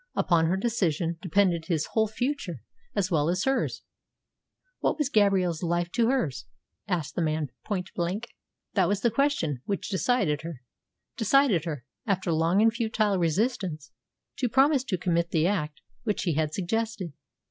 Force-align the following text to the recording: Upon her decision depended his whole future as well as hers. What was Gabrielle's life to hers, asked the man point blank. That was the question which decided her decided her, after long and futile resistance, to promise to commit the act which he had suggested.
Upon 0.15 0.47
her 0.47 0.57
decision 0.57 1.19
depended 1.21 1.65
his 1.67 1.89
whole 1.91 2.07
future 2.07 2.63
as 2.95 3.11
well 3.11 3.29
as 3.29 3.43
hers. 3.43 3.83
What 4.79 4.97
was 4.97 5.09
Gabrielle's 5.09 5.61
life 5.61 5.91
to 5.91 6.09
hers, 6.09 6.47
asked 6.87 7.13
the 7.13 7.21
man 7.21 7.51
point 7.63 7.91
blank. 7.93 8.29
That 8.73 8.87
was 8.87 9.01
the 9.01 9.11
question 9.11 9.61
which 9.65 9.89
decided 9.89 10.41
her 10.41 10.63
decided 11.17 11.65
her, 11.65 11.85
after 12.07 12.31
long 12.33 12.63
and 12.63 12.73
futile 12.73 13.19
resistance, 13.19 13.91
to 14.39 14.49
promise 14.49 14.83
to 14.85 14.97
commit 14.97 15.29
the 15.29 15.45
act 15.45 15.81
which 16.01 16.23
he 16.23 16.33
had 16.33 16.51
suggested. 16.51 17.13